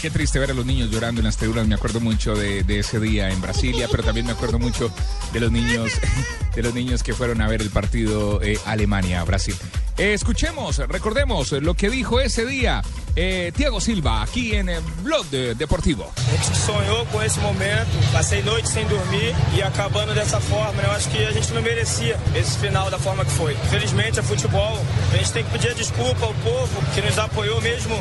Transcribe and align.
Qué 0.00 0.08
triste 0.08 0.38
ver 0.38 0.52
a 0.52 0.54
los 0.54 0.64
niños 0.64 0.90
llorando 0.90 1.20
en 1.20 1.26
las 1.26 1.36
tribunas. 1.36 1.68
Me 1.68 1.74
acuerdo 1.74 2.00
mucho 2.00 2.34
de, 2.34 2.64
ese 2.78 2.98
día 2.98 3.28
en 3.28 3.42
Brasilia, 3.42 3.88
pero 3.90 4.02
también 4.02 4.24
me 4.24 4.32
acuerdo 4.32 4.58
mucho 4.58 4.90
de 5.34 5.40
los 5.40 5.52
niños, 5.52 5.92
de 6.56 6.62
los 6.62 6.72
niños 6.72 7.02
que 7.02 7.12
fueron 7.12 7.42
a 7.42 7.46
ver 7.46 7.60
el 7.60 7.68
partido 7.68 8.40
eh, 8.42 8.58
Alemania-Brasil. 8.64 9.54
Eh, 10.00 10.14
escuchemos, 10.14 10.78
recordemos 10.88 11.52
lo 11.52 11.74
que 11.74 11.90
dijo 11.90 12.20
esse 12.20 12.46
dia 12.46 12.80
eh, 13.14 13.52
Tiago 13.54 13.82
Silva 13.82 14.22
aqui 14.22 14.56
em 14.56 14.64
Blog 15.02 15.54
Deportivo. 15.54 16.10
A 16.16 16.30
gente 16.30 16.56
sonhou 16.56 17.04
com 17.04 17.22
esse 17.22 17.38
momento, 17.40 17.90
passei 18.10 18.42
noite 18.42 18.66
sem 18.70 18.86
dormir 18.86 19.36
e 19.54 19.62
acabando 19.62 20.14
dessa 20.14 20.40
forma, 20.40 20.80
eu 20.82 20.90
acho 20.92 21.10
que 21.10 21.22
a 21.22 21.32
gente 21.32 21.52
não 21.52 21.60
merecia 21.60 22.18
esse 22.34 22.56
final 22.56 22.88
da 22.88 22.98
forma 22.98 23.26
que 23.26 23.32
foi. 23.32 23.52
Infelizmente 23.52 24.18
é 24.18 24.22
futebol, 24.22 24.82
a 25.12 25.16
gente 25.18 25.32
tem 25.32 25.44
que 25.44 25.50
pedir 25.50 25.74
desculpa 25.74 26.24
ao 26.24 26.32
povo 26.32 26.82
que 26.94 27.02
nos 27.02 27.18
apoiou 27.18 27.60
mesmo 27.60 27.94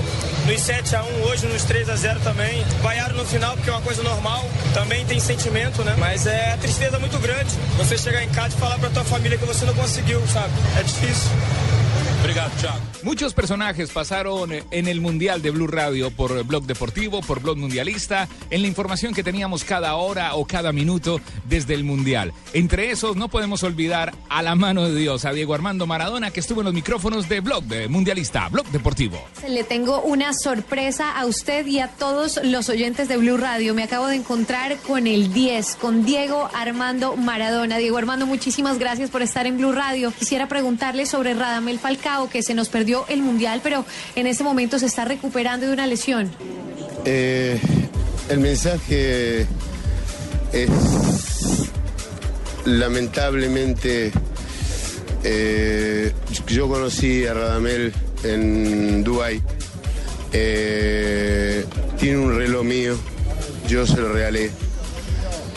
nos 0.47 0.61
7 0.61 0.95
a 0.95 1.03
1 1.03 1.21
hoje 1.23 1.47
nos 1.47 1.63
3 1.63 1.89
a 1.89 1.97
0 1.97 2.21
também. 2.21 2.63
Vaiaram 2.81 3.17
no 3.17 3.25
final 3.25 3.57
porque 3.57 3.69
é 3.69 3.73
uma 3.73 3.81
coisa 3.81 4.01
normal, 4.03 4.49
também 4.73 5.05
tem 5.05 5.19
sentimento, 5.19 5.83
né? 5.83 5.95
Mas 5.99 6.25
é 6.25 6.53
a 6.53 6.57
tristeza 6.57 6.97
muito 6.97 7.19
grande. 7.19 7.49
Você 7.77 7.97
chegar 7.97 8.23
em 8.23 8.29
casa 8.29 8.55
e 8.55 8.57
falar 8.57 8.79
pra 8.79 8.89
tua 8.89 9.03
família 9.03 9.37
que 9.37 9.45
você 9.45 9.65
não 9.65 9.73
conseguiu, 9.73 10.25
sabe? 10.27 10.53
É 10.79 10.83
difícil. 10.83 11.29
Obrigado, 12.21 12.51
Muchos 13.01 13.33
personajes 13.33 13.91
pasaron 13.91 14.51
en 14.51 14.87
el 14.87 14.99
Mundial 14.99 15.41
de 15.41 15.51
Blue 15.51 15.67
Radio 15.67 16.11
por 16.11 16.43
Blog 16.43 16.65
Deportivo, 16.65 17.21
por 17.21 17.41
Blog 17.41 17.57
Mundialista, 17.57 18.27
en 18.49 18.61
la 18.61 18.67
información 18.67 19.13
que 19.13 19.23
teníamos 19.23 19.63
cada 19.63 19.95
hora 19.95 20.35
o 20.35 20.45
cada 20.45 20.73
minuto 20.73 21.21
desde 21.47 21.75
el 21.75 21.85
Mundial. 21.85 22.33
Entre 22.51 22.91
esos 22.91 23.15
no 23.15 23.29
podemos 23.29 23.63
olvidar 23.63 24.13
a 24.27 24.41
la 24.41 24.55
mano 24.55 24.89
de 24.89 24.99
Dios, 24.99 25.23
a 25.23 25.31
Diego 25.31 25.53
Armando 25.53 25.87
Maradona, 25.87 26.31
que 26.31 26.41
estuvo 26.41 26.59
en 26.59 26.65
los 26.65 26.73
micrófonos 26.73 27.29
de 27.29 27.39
Blog 27.39 27.63
de 27.63 27.87
Mundialista, 27.87 28.49
Blog 28.49 28.67
Deportivo. 28.67 29.23
Le 29.47 29.63
tengo 29.63 30.01
una 30.01 30.33
sorpresa 30.33 31.17
a 31.17 31.25
usted 31.25 31.65
y 31.67 31.79
a 31.79 31.87
todos 31.87 32.41
los 32.43 32.67
oyentes 32.67 33.07
de 33.07 33.15
Blue 33.15 33.37
Radio. 33.37 33.73
Me 33.73 33.83
acabo 33.83 34.07
de 34.07 34.17
encontrar 34.17 34.77
con 34.79 35.07
el 35.07 35.31
10, 35.33 35.77
con 35.77 36.05
Diego 36.05 36.49
Armando 36.53 37.15
Maradona. 37.15 37.77
Diego 37.77 37.97
Armando, 37.97 38.25
muchísimas 38.25 38.77
gracias 38.77 39.09
por 39.09 39.21
estar 39.21 39.47
en 39.47 39.57
Blue 39.57 39.71
Radio. 39.71 40.11
Quisiera 40.11 40.49
preguntarle 40.49 41.05
sobre 41.05 41.33
Radamel 41.33 41.79
Falcao 41.79 42.08
que 42.31 42.41
se 42.41 42.53
nos 42.53 42.69
perdió 42.69 43.05
el 43.07 43.21
Mundial, 43.21 43.61
pero 43.63 43.85
en 44.15 44.27
este 44.27 44.43
momento 44.43 44.79
se 44.79 44.87
está 44.87 45.05
recuperando 45.05 45.67
de 45.67 45.73
una 45.73 45.87
lesión. 45.87 46.31
Eh, 47.05 47.59
el 48.29 48.39
mensaje 48.39 49.45
es 50.51 50.69
lamentablemente 52.65 54.11
eh, 55.23 56.11
yo 56.47 56.67
conocí 56.67 57.25
a 57.25 57.33
Radamel 57.33 57.93
en 58.23 59.03
Dubai 59.03 59.41
eh, 60.33 61.65
tiene 61.97 62.17
un 62.17 62.35
reloj 62.35 62.63
mío 62.63 62.97
yo 63.67 63.85
se 63.85 63.97
lo 63.97 64.11
regalé. 64.11 64.49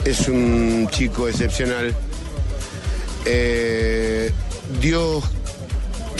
Es 0.05 0.29
un 0.29 0.87
chico 0.91 1.29
excepcional. 1.29 1.95
Dios 4.83 5.25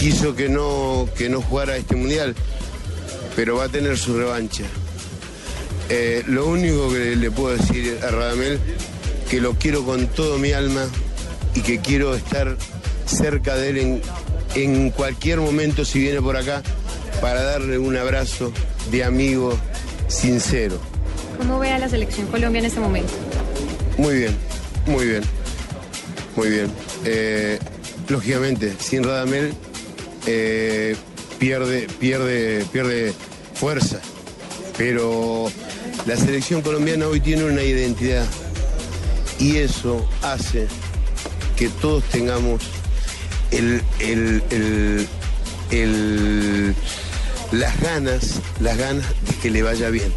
quiso 0.03 0.35
que 0.35 0.49
no, 0.49 1.07
que 1.17 1.29
no 1.29 1.41
jugara 1.41 1.77
este 1.77 1.95
mundial, 1.95 2.35
pero 3.37 3.55
va 3.55 3.63
a 3.63 3.69
tener 3.69 3.97
su 3.97 4.17
revancha. 4.17 4.65
Eh, 5.87 6.23
lo 6.27 6.45
único 6.45 6.89
que 6.89 7.15
le 7.15 7.31
puedo 7.31 7.55
decir 7.55 7.99
a 8.03 8.11
Radamel, 8.11 8.59
que 9.29 9.39
lo 9.39 9.53
quiero 9.53 9.85
con 9.85 10.07
todo 10.07 10.37
mi 10.39 10.51
alma 10.51 10.83
y 11.55 11.61
que 11.61 11.79
quiero 11.79 12.15
estar 12.15 12.57
cerca 13.05 13.55
de 13.55 13.69
él 13.69 13.77
en, 13.77 14.01
en 14.55 14.89
cualquier 14.91 15.39
momento 15.39 15.85
si 15.85 15.99
viene 15.99 16.21
por 16.21 16.35
acá 16.35 16.61
para 17.21 17.41
darle 17.41 17.77
un 17.77 17.95
abrazo 17.95 18.51
de 18.91 19.05
amigo 19.05 19.57
sincero. 20.09 20.79
¿Cómo 21.37 21.59
ve 21.59 21.71
a 21.71 21.79
la 21.79 21.87
selección 21.87 22.27
Colombia 22.27 22.59
en 22.59 22.65
este 22.65 22.81
momento? 22.81 23.13
Muy 23.97 24.17
bien, 24.17 24.35
muy 24.85 25.05
bien, 25.05 25.23
muy 26.35 26.49
bien. 26.49 26.69
Eh, 27.05 27.57
lógicamente, 28.09 28.73
sin 28.81 29.05
Radamel 29.05 29.53
eh, 30.25 30.95
pierde, 31.39 31.87
pierde, 31.99 32.65
pierde 32.71 33.13
fuerza. 33.53 33.99
Pero 34.77 35.51
la 36.05 36.17
selección 36.17 36.61
colombiana 36.61 37.07
hoy 37.07 37.19
tiene 37.19 37.43
una 37.43 37.63
identidad 37.63 38.25
y 39.39 39.57
eso 39.57 40.07
hace 40.21 40.67
que 41.55 41.69
todos 41.69 42.03
tengamos 42.05 42.63
el, 43.51 43.81
las 47.51 47.81
ganas, 47.81 48.41
las 48.59 48.77
ganas 48.77 49.05
de 49.27 49.35
que 49.41 49.51
le 49.51 49.63
vaya 49.63 49.89
bien 49.89 50.11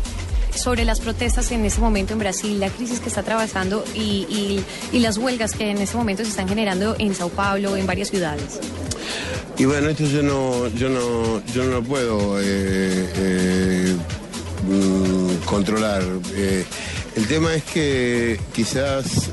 sobre 0.56 0.86
las 0.86 1.00
protestas 1.00 1.50
en 1.52 1.66
este 1.66 1.82
momento 1.82 2.14
en 2.14 2.18
Brasil, 2.18 2.58
la 2.58 2.70
crisis 2.70 2.98
que 3.00 3.08
está 3.08 3.20
atravesando 3.20 3.84
y, 3.94 4.64
y, 4.90 4.98
las 5.00 5.18
huelgas 5.18 5.52
que 5.52 5.70
en 5.70 5.76
este 5.78 5.96
momento 5.98 6.24
se 6.24 6.30
están 6.30 6.48
generando 6.48 6.96
en 6.98 7.14
Sao 7.14 7.28
Paulo, 7.28 7.76
en 7.76 7.86
varias 7.86 8.08
ciudades. 8.08 8.58
Y 9.58 9.64
bueno, 9.64 9.88
esto 9.88 10.04
yo 10.04 10.22
no, 10.22 10.68
yo 10.68 10.90
no, 10.90 11.42
yo 11.46 11.64
no 11.64 11.70
lo 11.70 11.82
puedo 11.82 12.38
eh, 12.38 13.08
eh, 13.16 13.96
mm, 14.68 15.44
controlar. 15.46 16.02
Eh, 16.34 16.62
el 17.16 17.26
tema 17.26 17.54
es 17.54 17.64
que 17.64 18.38
quizás 18.52 19.30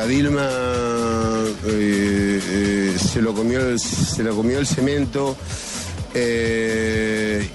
a 0.00 0.06
Dilma 0.06 0.50
se 2.98 3.22
lo 3.22 3.32
comió, 3.32 3.78
se 3.78 4.24
comió 4.24 4.58
el 4.58 4.66
cemento 4.66 5.36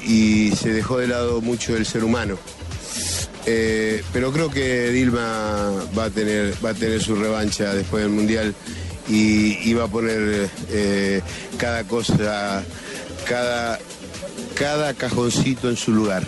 y 0.07 0.51
se 0.55 0.71
dejó 0.71 0.99
de 0.99 1.07
lado 1.07 1.41
mucho 1.41 1.75
el 1.75 1.85
ser 1.85 2.05
humano. 2.05 2.37
pero 3.43 4.31
creo 4.31 4.49
que 4.49 4.89
Dilma 4.91 5.83
va 5.97 6.05
a 6.05 6.09
tener, 6.09 6.53
va 6.63 6.69
a 6.69 6.73
tener 6.73 7.01
su 7.01 7.13
revancha 7.15 7.73
después 7.73 8.03
del 8.03 8.13
Mundial 8.13 8.55
y, 9.07 9.73
va 9.73 9.85
a 9.85 9.87
poner 9.87 10.49
eh, 10.69 11.21
cada 11.57 11.83
cosa, 11.83 12.63
cada, 13.27 13.79
cada 14.55 14.93
cajoncito 14.93 15.69
en 15.69 15.75
su 15.75 15.91
lugar. 15.91 16.23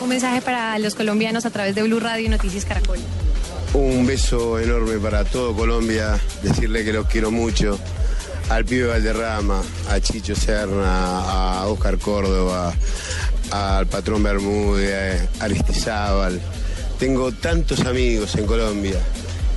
Un 0.00 0.08
mensaje 0.08 0.40
para 0.40 0.78
los 0.78 0.94
colombianos 0.94 1.44
a 1.44 1.50
través 1.50 1.74
de 1.74 1.82
Blue 1.82 2.00
Radio 2.00 2.26
y 2.26 2.28
Noticias 2.28 2.64
Caracol. 2.64 2.98
Un 3.74 4.06
beso 4.06 4.58
enorme 4.58 4.98
para 4.98 5.24
todo 5.24 5.54
Colombia, 5.54 6.18
decirle 6.42 6.84
que 6.84 6.92
los 6.92 7.06
quiero 7.06 7.30
mucho, 7.30 7.78
al 8.48 8.64
pibe 8.64 8.86
Valderrama, 8.86 9.62
a 9.88 10.00
Chicho 10.00 10.34
Serna, 10.34 11.60
a 11.60 11.66
Oscar 11.66 11.98
Córdoba, 11.98 12.72
al 13.50 13.86
patrón 13.86 14.22
Bermúdez, 14.22 15.28
a 15.38 15.44
Aristizábal. 15.44 16.40
Tengo 16.98 17.30
tantos 17.32 17.80
amigos 17.80 18.34
en 18.34 18.46
Colombia 18.46 18.98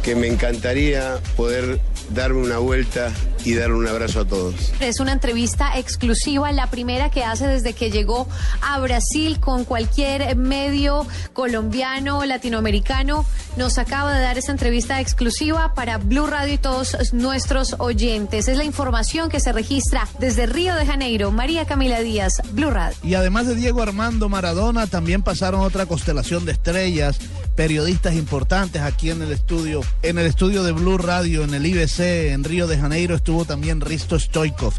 que 0.04 0.16
me 0.16 0.28
encantaría 0.28 1.18
poder 1.38 1.80
darme 2.10 2.42
una 2.42 2.58
vuelta 2.58 3.12
y 3.46 3.56
darle 3.56 3.76
un 3.76 3.88
abrazo 3.88 4.22
a 4.22 4.26
todos. 4.26 4.56
Es 4.80 5.00
una 5.00 5.14
entrevista 5.14 5.78
exclusiva, 5.78 6.52
la 6.52 6.68
primera 6.68 7.10
que 7.10 7.24
hace 7.24 7.48
desde 7.48 7.74
que 7.74 7.90
llegó 7.90 8.28
a 8.62 8.80
Brasil 8.80 9.40
con 9.40 9.66
cualquier 9.66 10.36
medio 10.36 11.08
colombiano, 11.34 12.26
latinoamericano. 12.26 13.26
Nos 13.58 13.78
acaba 13.78 14.14
de 14.14 14.22
dar 14.22 14.38
esta 14.38 14.52
entrevista 14.52 15.00
exclusiva 15.00 15.74
para 15.74 15.98
Blue 15.98 16.28
Radio 16.28 16.54
y 16.54 16.58
todos 16.58 17.14
nuestros 17.14 17.76
oyentes. 17.80 18.48
Es 18.48 18.58
la 18.58 18.66
información 18.66 19.30
que 19.30 19.40
se 19.40 19.52
registra 19.52 20.08
desde 20.20 20.46
Río 20.46 20.76
de 20.76 20.86
Janeiro. 20.86 21.32
María 21.32 21.66
Camila 21.66 22.02
Díaz, 22.02 22.42
Blue 22.52 22.72
Radio. 22.72 22.98
Y 23.04 23.16
además 23.16 23.48
de 23.48 23.56
Diego 23.56 23.82
Armando 23.82 24.30
Maradona, 24.30 24.88
también 24.88 25.24
pasaron 25.24 25.62
otra 25.62 25.86
constelación 25.86 26.46
de 26.46 26.52
estrellas 26.54 27.20
periodistas 27.56 28.16
importantes 28.16 28.82
aquí 28.82 29.10
en 29.12 29.22
el 29.22 29.32
estudio, 29.32 29.82
en 30.02 30.18
el 30.18 30.26
estudio 30.26 30.64
de 30.64 30.72
Blue 30.72 30.98
Radio, 30.98 31.44
en 31.44 31.54
el 31.54 31.66
IBC, 31.66 32.32
en 32.32 32.44
Río 32.44 32.68
de 32.68 32.78
Janeiro, 32.78 33.16
estuvo 33.16 33.46
también 33.46 33.82
Risto 33.82 34.20
Stoikov, 34.20 34.74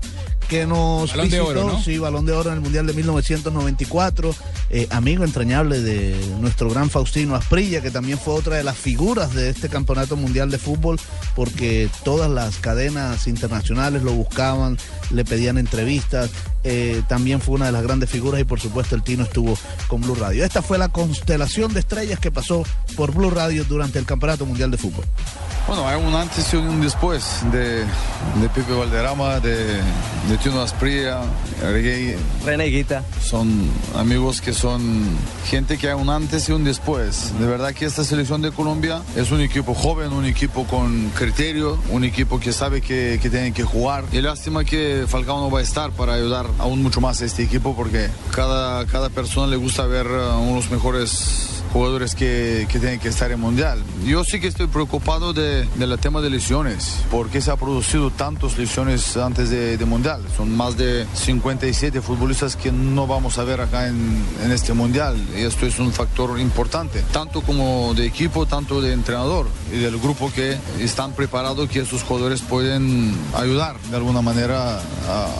que 0.49 0.66
nos 0.66 1.10
balón 1.12 1.31
de 1.31 1.41
oro, 1.41 1.81
sí, 1.82 1.99
balón 1.99 2.27
de 2.27 2.32
oro 2.32 2.50
en 2.50 2.56
el 2.56 2.60
Mundial 2.60 2.87
de 2.87 2.93
1994, 2.93 4.34
eh, 4.71 4.87
amigo 4.91 5.25
entrañable 5.25 5.80
de 5.80 6.16
nuestro 6.41 6.71
gran 6.71 6.91
Faustino 6.91 7.34
Asprilla, 7.34 7.80
que 7.80 7.91
también 7.91 8.18
fue 8.18 8.34
otra 8.34 8.57
de 8.57 8.65
las 8.65 8.77
figuras 8.77 9.34
de 9.34 9.48
este 9.48 9.68
campeonato 9.68 10.16
mundial 10.16 10.51
de 10.51 10.59
fútbol, 10.59 10.98
porque 11.34 11.89
todas 12.04 12.30
las 12.30 12.57
cadenas 12.57 13.27
internacionales 13.27 14.03
lo 14.03 14.13
buscaban, 14.13 14.78
le 15.10 15.24
pedían 15.24 15.59
entrevistas, 15.59 16.30
eh, 16.65 17.03
también 17.09 17.41
fue 17.41 17.57
una 17.57 17.66
de 17.66 17.72
las 17.72 17.83
grandes 17.83 18.09
figuras 18.10 18.41
y 18.41 18.45
por 18.45 18.60
supuesto 18.60 18.95
el 18.95 19.03
Tino 19.03 19.24
estuvo 19.24 19.57
con 19.86 20.01
Blue 20.01 20.15
Radio. 20.15 20.45
Esta 20.45 20.63
fue 20.63 20.78
la 20.78 20.89
constelación 20.89 21.74
de 21.74 21.80
estrellas 21.80 22.18
que 22.18 22.30
pasó 22.30 22.65
por 22.97 23.13
Blue 23.13 23.30
Radio 23.30 23.65
durante 23.65 23.98
el 23.98 24.07
Campeonato 24.07 24.47
Mundial 24.47 24.71
de 24.71 24.78
Fútbol. 24.78 25.04
Bueno, 25.66 25.89
hay 25.89 25.97
un 25.97 26.15
antes 26.15 26.53
y 26.53 26.57
un 26.57 26.83
después 26.83 27.41
de, 27.51 27.78
de 27.78 28.49
Pepe 28.55 28.75
Valderrama, 28.75 29.41
de, 29.41 29.57
de 30.28 30.39
Tino 30.43 30.61
Asprilla, 30.61 31.22
René 32.45 32.66
Guita. 32.66 33.03
Son 33.22 33.71
amigos 33.97 34.43
que 34.43 34.53
son 34.53 35.05
gente 35.47 35.78
que 35.78 35.89
hay 35.89 35.95
un 35.95 36.11
antes 36.11 36.51
y 36.51 36.53
un 36.53 36.65
después. 36.65 37.33
De 37.39 37.47
verdad 37.47 37.72
que 37.72 37.87
esta 37.87 38.05
selección 38.05 38.43
de 38.43 38.53
Colombia 38.53 39.01
es 39.16 39.31
un 39.31 39.41
equipo 39.41 39.72
joven, 39.72 40.13
un 40.13 40.27
equipo 40.27 40.65
con 40.66 41.09
criterio, 41.11 41.78
un 41.91 42.05
equipo 42.05 42.39
que 42.39 42.53
sabe 42.53 42.83
que, 42.83 43.19
que 43.22 43.31
tiene 43.31 43.53
que 43.53 43.63
jugar. 43.63 44.05
Y 44.13 44.21
lástima 44.21 44.65
que 44.65 45.07
Falcao 45.09 45.41
no 45.41 45.51
va 45.51 45.61
a 45.61 45.63
estar 45.63 45.93
para 45.93 46.13
ayudar 46.13 46.45
aún 46.59 46.83
mucho 46.83 47.01
más 47.01 47.22
a 47.22 47.25
este 47.25 47.43
equipo 47.43 47.75
porque 47.75 48.11
cada, 48.33 48.84
cada 48.87 49.09
persona 49.09 49.47
le 49.47 49.57
gusta 49.57 49.87
ver 49.87 50.09
a 50.09 50.37
unos 50.37 50.71
mejores 50.71 51.53
jugadores 51.74 52.15
que, 52.15 52.68
que, 52.71 52.78
tienen 52.78 53.00
que 53.00 53.09
estar 53.09 53.32
en 53.32 53.41
Mundial. 53.41 53.82
Yo 54.06 54.22
sí 54.22 54.38
que 54.38 54.47
estoy 54.47 54.68
preocupado 54.68 55.32
de, 55.32 55.65
de 55.74 55.98
tema 55.98 56.21
de 56.21 56.30
lesiones, 56.30 57.00
porque 57.10 57.41
se 57.41 57.50
ha 57.50 57.56
producido 57.56 58.12
tantas 58.12 58.56
lesiones 58.56 59.16
antes 59.16 59.50
de, 59.50 59.76
de, 59.76 59.84
Mundial. 59.84 60.22
Son 60.36 60.56
más 60.56 60.76
de 60.76 61.04
57 61.15 62.00
futbolistas 62.00 62.54
que 62.54 62.71
no 62.71 63.09
vamos 63.09 63.38
a 63.38 63.44
ver 63.44 63.60
acá 63.60 63.88
en, 63.88 64.22
en, 64.44 64.53
este 64.53 64.72
Mundial. 64.72 65.16
Y 65.36 65.41
esto 65.41 65.66
es 65.66 65.80
un 65.80 65.92
factor 65.92 66.38
importante, 66.38 67.03
tanto 67.12 67.41
como 67.41 67.92
de 67.94 68.06
equipo, 68.06 68.47
tanto 68.47 68.80
de 68.80 68.92
entrenador 68.92 69.48
y 69.72 69.78
del 69.78 69.98
grupo 69.98 70.30
que 70.32 70.56
están 70.78 71.12
preparados 71.12 71.68
que 71.68 71.80
esos 71.80 72.04
jugadores 72.04 72.41
pueden 72.41 73.12
ayudar 73.34 73.80
de 73.91 73.97
alguna 73.97 74.22
manera 74.22 74.78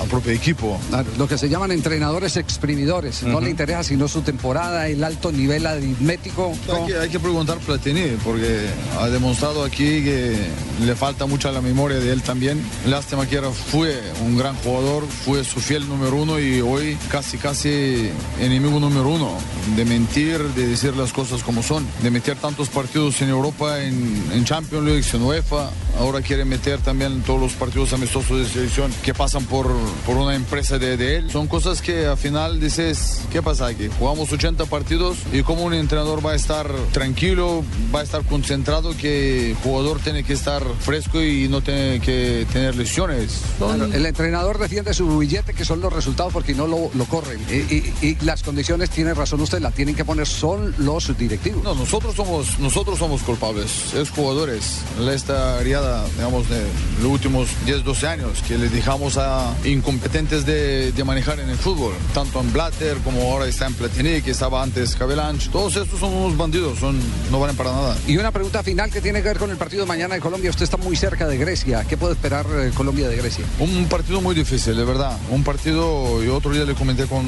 al 0.01 0.09
propio 0.09 0.33
equipo. 0.33 0.81
Lo 1.17 1.29
que 1.29 1.39
se 1.39 1.49
llaman 1.49 1.71
entrenadores 1.71 2.37
exprimidores. 2.37 3.23
Uh 3.23 3.27
-huh. 3.27 3.33
No 3.33 3.41
le 3.41 3.51
interesa 3.51 3.85
sino 3.85 4.09
su 4.09 4.23
temporada, 4.23 4.89
el 4.89 5.05
alto 5.05 5.31
nivel 5.31 5.67
aritmético 5.67 6.24
hay 6.73 6.87
que, 6.87 6.97
hay 6.97 7.09
que, 7.09 7.21
preguntar 7.21 7.59
Platini 7.59 8.17
porque 8.25 8.69
ha 8.99 9.09
demostrado 9.09 9.65
aquí 9.65 10.03
que 10.03 10.37
le 10.85 10.95
falta 10.97 11.27
mucho 11.27 11.49
a 11.49 11.53
la 11.53 11.61
memoria 11.61 11.99
de 11.99 12.13
él 12.13 12.23
también. 12.23 12.63
Lástima 12.87 13.27
que 13.27 13.37
era, 13.37 13.51
fue 13.51 14.01
un 14.23 14.37
gran 14.37 14.55
jugador, 14.57 15.05
fue 15.07 15.45
su 15.45 15.61
fiel 15.61 15.89
número 15.89 16.17
uno 16.17 16.41
y 16.41 16.61
hoy 16.61 16.97
casi 17.11 17.39
casi 17.39 18.11
enemigo 18.41 18.81
número 18.81 19.09
uno 19.09 19.33
de 19.77 19.85
mentir, 19.85 20.39
de 20.55 20.69
decir 20.69 20.97
las 20.97 21.13
cosas 21.13 21.43
como 21.43 21.63
son, 21.63 21.87
de 22.03 22.11
meter 22.11 22.37
tantos 22.37 22.69
partidos 22.69 23.21
en 23.23 23.29
Europa, 23.29 23.83
en, 23.83 24.25
en 24.33 24.45
Champions 24.45 24.85
League, 24.85 25.05
en 25.13 25.23
UEFA, 25.23 25.71
ahora 25.99 26.21
quiere 26.21 26.45
meter 26.45 26.81
también 26.81 27.23
todos 27.23 27.41
los 27.41 27.53
partidos 27.53 27.93
amistosos 27.93 28.39
de 28.39 28.47
selección 28.47 28.93
que 29.03 29.15
pasan 29.15 29.45
por, 29.45 29.71
por 30.07 30.17
una 30.17 30.35
empresa 30.35 30.79
de, 30.79 30.97
de 30.97 31.17
él. 31.17 31.31
Son 31.31 31.47
cosas 31.47 31.83
que 31.83 32.07
al 32.07 32.17
final 32.17 32.61
dices, 32.61 33.23
¿qué 33.33 33.43
pasa 33.43 33.67
aquí? 33.67 33.89
Jugamos 33.99 34.33
80 34.33 34.67
partidos 34.67 35.19
y 35.33 35.43
como 35.43 35.65
un 35.65 35.75
entrenador 35.75 36.14
va 36.23 36.33
a 36.33 36.35
estar 36.35 36.71
tranquilo, 36.93 37.63
va 37.95 38.01
a 38.01 38.03
estar 38.03 38.23
concentrado, 38.25 38.97
que 38.97 39.51
el 39.51 39.57
jugador 39.57 40.01
tiene 40.01 40.25
que 40.25 40.33
estar 40.33 40.63
fresco 40.81 41.23
y 41.23 41.49
no 41.49 41.61
tiene 41.63 42.01
que 42.01 42.47
tener 42.53 42.77
lesiones. 42.77 43.41
Claro, 43.59 43.85
el 43.87 44.07
entrenador 44.07 44.59
defiende 44.59 44.93
su 44.95 45.19
billete, 45.19 45.55
que 45.55 45.65
son 45.65 45.81
los 45.81 45.93
resultados, 45.93 46.33
porque 46.33 46.55
no 46.55 46.67
lo, 46.67 46.91
lo 46.95 47.05
corren. 47.07 47.41
Y, 47.51 47.75
y, 47.75 47.95
y, 48.03 48.17
las 48.25 48.43
condiciones, 48.43 48.91
tiene 48.91 49.15
razón 49.15 49.41
usted, 49.41 49.61
la 49.61 49.71
tienen 49.71 49.95
que 49.95 50.05
poner 50.05 50.27
son 50.27 50.75
los 50.79 51.17
directivos. 51.17 51.63
No, 51.63 51.75
nosotros 51.75 52.15
somos, 52.15 52.59
nosotros 52.59 52.99
somos 52.99 53.23
culpables, 53.23 53.95
es 53.95 54.11
jugadores. 54.11 54.81
Esta 55.15 55.61
riada, 55.61 56.05
digamos, 56.17 56.49
de 56.49 56.63
los 57.01 57.11
últimos 57.11 57.49
10, 57.67 57.85
12 57.85 58.07
años, 58.07 58.43
que 58.47 58.59
les 58.59 58.73
dejamos 58.73 59.17
a 59.17 59.55
incompetentes 59.65 60.45
de, 60.45 60.93
de 60.93 61.05
manejar 61.05 61.41
en 61.41 61.51
el 61.51 61.57
fútbol, 61.57 61.95
tanto 62.13 62.41
en 62.41 62.53
Blatter 62.53 62.99
como 62.99 63.23
ahora 63.23 63.47
está 63.47 63.67
en 63.67 63.75
Platini, 63.75 64.23
que 64.23 64.33
estaba 64.33 64.63
antes 64.63 64.97
Cabelanch. 64.97 65.51
Todos 65.51 65.77
estos 65.77 66.01
son 66.05 66.15
unos 66.15 66.37
bandidos, 66.37 66.79
son, 66.79 66.99
no 67.31 67.41
valen 67.41 67.57
para 67.57 67.73
nada. 67.73 67.97
Y 68.07 68.17
una 68.17 68.31
pregunta 68.31 68.63
final 68.63 68.91
que 68.91 69.01
tiene 69.01 69.23
que 69.23 69.29
ver 69.29 69.39
con 69.39 69.51
el 69.51 69.57
partido 69.57 69.83
de 69.83 69.89
mañana 69.89 70.15
de 70.15 70.21
Colombia. 70.21 70.51
Usted 70.51 70.65
está 70.65 70.77
muy 70.77 70.97
cerca 70.97 71.27
de 71.27 71.39
Grecia. 71.39 71.85
¿Qué 71.89 71.97
puede 71.97 72.13
esperar 72.13 72.47
eh, 72.53 72.71
Colombia 72.75 73.09
de 73.09 73.17
Grecia? 73.17 73.45
Un 73.59 73.87
partido 73.89 74.21
muy 74.21 74.35
difícil, 74.35 74.77
de 74.77 74.85
verdad. 74.85 75.17
Un 75.31 75.43
partido, 75.45 76.23
y 76.23 76.29
otro 76.29 76.53
día 76.53 76.65
le 76.65 76.75
comenté 76.75 77.07
con 77.07 77.25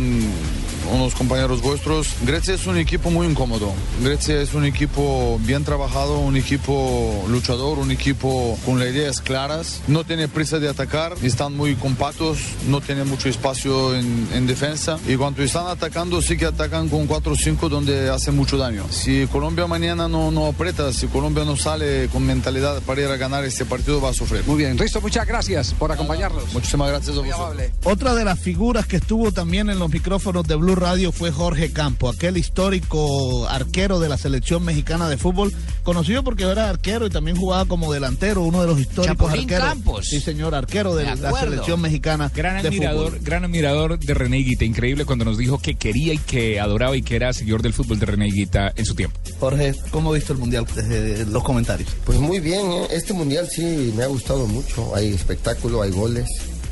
unos 0.92 1.14
compañeros 1.14 1.62
vuestros. 1.62 2.08
Grecia 2.22 2.54
es 2.54 2.66
un 2.66 2.78
equipo 2.78 3.10
muy 3.10 3.26
incómodo. 3.26 3.72
Grecia 4.02 4.40
es 4.40 4.54
un 4.54 4.64
equipo 4.64 5.38
bien 5.42 5.64
trabajado, 5.64 6.18
un 6.18 6.36
equipo 6.36 7.24
luchador, 7.28 7.78
un 7.78 7.90
equipo 7.90 8.58
con 8.64 8.78
las 8.78 8.88
ideas 8.88 9.20
claras. 9.20 9.82
No 9.88 10.04
tiene 10.04 10.28
prisa 10.28 10.58
de 10.58 10.68
atacar, 10.68 11.14
están 11.22 11.56
muy 11.56 11.74
compactos, 11.74 12.38
no 12.68 12.80
tiene 12.80 13.04
mucho 13.04 13.28
espacio 13.28 13.94
en, 13.94 14.28
en 14.32 14.46
defensa. 14.46 14.98
Y 15.06 15.16
cuando 15.16 15.42
están 15.42 15.66
atacando, 15.66 16.22
sí 16.22 16.36
que 16.36 16.46
atacan 16.46 16.88
con 16.88 17.06
4 17.06 17.32
o 17.32 17.36
5 17.36 17.68
donde 17.68 18.10
hace 18.10 18.30
mucho 18.30 18.56
daño. 18.56 18.84
Si 18.90 19.26
Colombia 19.26 19.66
mañana 19.66 20.08
no, 20.08 20.30
no 20.30 20.46
aprieta, 20.46 20.92
si 20.92 21.06
Colombia 21.08 21.44
no 21.44 21.56
sale 21.56 22.08
con 22.08 22.24
mentalidad 22.24 22.80
para 22.82 23.02
ir 23.02 23.08
a 23.08 23.16
ganar 23.16 23.44
este 23.44 23.64
partido, 23.64 24.00
va 24.00 24.10
a 24.10 24.14
sufrir. 24.14 24.42
Muy 24.46 24.56
bien, 24.56 24.78
Risto, 24.78 25.00
muchas 25.00 25.26
gracias 25.26 25.74
por 25.74 25.90
acompañarnos. 25.92 26.52
Muchísimas 26.52 26.88
gracias 26.88 27.16
a 27.16 27.20
amable. 27.20 27.72
Otra 27.84 28.14
de 28.14 28.24
las 28.24 28.38
figuras 28.38 28.86
que 28.86 28.96
estuvo 28.96 29.32
también 29.32 29.70
en 29.70 29.78
los 29.78 29.90
micrófonos 29.90 30.46
de 30.46 30.54
Blue 30.54 30.75
Radio 30.76 31.12
fue 31.12 31.32
Jorge 31.32 31.72
Campo, 31.72 32.08
aquel 32.08 32.36
histórico 32.36 33.48
arquero 33.48 33.98
de 33.98 34.08
la 34.08 34.18
selección 34.18 34.64
mexicana 34.64 35.08
de 35.08 35.16
fútbol, 35.16 35.52
conocido 35.82 36.22
porque 36.22 36.44
era 36.44 36.68
arquero 36.68 37.06
y 37.06 37.10
también 37.10 37.36
jugaba 37.36 37.64
como 37.64 37.92
delantero, 37.92 38.42
uno 38.42 38.60
de 38.60 38.66
los 38.66 38.78
históricos 38.78 39.16
Chapulín 39.16 39.44
arqueros. 39.44 39.64
Campos. 39.68 40.06
Sí, 40.06 40.20
señor, 40.20 40.54
arquero 40.54 40.94
de, 40.94 41.04
De 41.04 41.16
la 41.16 41.32
selección 41.32 41.80
mexicana 41.80 42.30
Gran 42.34 42.62
de 42.62 42.68
admirador, 42.68 43.12
fútbol. 43.12 43.24
gran 43.24 43.44
admirador 43.44 43.98
de 43.98 44.14
René 44.14 44.38
Higuita, 44.38 44.64
increíble 44.64 45.04
cuando 45.04 45.24
nos 45.24 45.38
dijo 45.38 45.58
que 45.58 45.74
quería 45.74 46.14
y 46.14 46.18
que 46.18 46.60
adoraba 46.60 46.96
y 46.96 47.02
que 47.02 47.16
era 47.16 47.32
seguidor 47.32 47.62
del 47.62 47.72
fútbol 47.72 47.98
de 47.98 48.06
René 48.06 48.28
Higuita 48.28 48.72
en 48.76 48.84
su 48.84 48.94
tiempo. 48.94 49.18
Jorge, 49.40 49.74
¿cómo 49.90 50.10
ha 50.10 50.14
visto 50.14 50.32
el 50.32 50.38
mundial 50.38 50.66
desde 50.74 51.24
los 51.26 51.42
comentarios? 51.42 51.88
Pues 52.04 52.18
muy 52.18 52.40
bien, 52.40 52.70
¿eh? 52.70 52.88
este 52.90 53.12
mundial 53.12 53.48
sí 53.50 53.92
me 53.96 54.02
ha 54.04 54.06
gustado 54.06 54.46
mucho. 54.46 54.94
Hay 54.94 55.08
espectáculo, 55.12 55.82
hay 55.82 55.90
goles. 55.90 56.28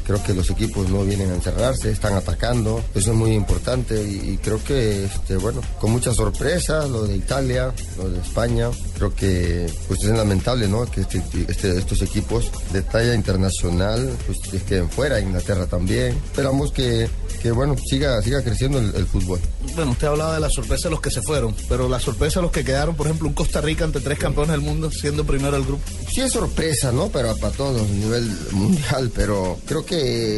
Creo 0.06 0.22
que 0.22 0.34
los 0.34 0.50
equipos 0.50 0.88
no 0.90 1.02
vienen 1.04 1.30
a 1.30 1.34
encerrarse, 1.34 1.90
están 1.90 2.14
atacando. 2.14 2.82
Eso 2.94 3.10
es 3.12 3.16
muy 3.16 3.32
importante 3.32 4.02
y, 4.02 4.32
y 4.32 4.38
creo 4.42 4.62
que, 4.62 5.04
este, 5.06 5.36
bueno, 5.36 5.60
con 5.80 5.92
muchas 5.92 6.16
sorpresas, 6.16 6.88
lo 6.90 7.04
de 7.04 7.16
Italia, 7.16 7.72
lo 7.96 8.08
de 8.10 8.20
España. 8.20 8.68
Creo 8.96 9.14
que 9.14 9.66
pues 9.88 10.02
es 10.04 10.10
lamentable, 10.10 10.68
¿no? 10.68 10.84
Que 10.90 11.00
este- 11.02 11.22
este- 11.48 11.78
estos 11.78 12.02
equipos 12.02 12.50
de 12.72 12.82
talla 12.82 13.14
internacional 13.14 14.10
pues 14.26 14.38
que 14.50 14.58
queden 14.58 14.88
fuera, 14.90 15.20
Inglaterra 15.20 15.66
también. 15.66 16.16
Esperamos 16.26 16.70
que, 16.72 17.08
que 17.42 17.50
bueno, 17.50 17.74
siga, 17.88 18.20
siga 18.22 18.42
creciendo 18.42 18.78
el- 18.78 18.94
el 18.94 19.06
fútbol. 19.06 19.40
Bueno, 19.74 19.92
usted 19.92 20.06
hablaba 20.06 20.34
de 20.34 20.40
la 20.40 20.50
sorpresa 20.50 20.84
de 20.88 20.90
los 20.90 21.00
que 21.00 21.10
se 21.10 21.22
fueron, 21.22 21.54
pero 21.68 21.88
la 21.88 21.98
sorpresa 21.98 22.40
de 22.40 22.42
los 22.44 22.52
que 22.52 22.64
quedaron, 22.64 22.94
por 22.94 23.06
ejemplo, 23.06 23.26
un 23.28 23.34
Costa 23.34 23.60
Rica 23.60 23.84
ante 23.84 24.00
tres 24.00 24.18
campeones 24.18 24.52
del 24.52 24.60
mundo, 24.60 24.90
siendo 24.90 25.24
primero 25.24 25.56
el 25.56 25.64
grupo. 25.64 25.82
Sí 26.12 26.20
es 26.20 26.32
sorpresa, 26.32 26.92
¿no? 26.92 27.08
Pero 27.08 27.34
para 27.36 27.52
todos 27.54 27.80
a 27.82 27.92
nivel 27.92 28.30
mundial, 28.52 29.10
pero 29.14 29.58
creo 29.66 29.84
que 29.84 29.94